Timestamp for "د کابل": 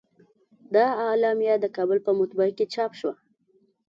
1.59-1.97